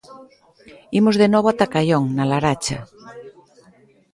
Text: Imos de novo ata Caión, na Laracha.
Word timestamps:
Imos 0.99 1.15
de 1.21 1.27
novo 1.33 1.47
ata 1.49 1.71
Caión, 1.73 2.03
na 2.17 2.25
Laracha. 2.31 2.77